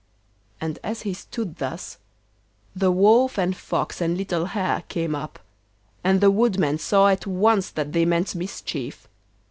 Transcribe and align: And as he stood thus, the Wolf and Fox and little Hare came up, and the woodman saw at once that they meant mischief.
And 0.59 0.79
as 0.83 1.03
he 1.03 1.13
stood 1.13 1.57
thus, 1.57 1.99
the 2.75 2.89
Wolf 2.91 3.37
and 3.37 3.55
Fox 3.55 4.01
and 4.01 4.17
little 4.17 4.45
Hare 4.45 4.81
came 4.89 5.13
up, 5.13 5.37
and 6.03 6.21
the 6.21 6.31
woodman 6.31 6.79
saw 6.79 7.07
at 7.09 7.27
once 7.27 7.69
that 7.69 7.91
they 7.93 8.05
meant 8.05 8.33
mischief. 8.33 9.07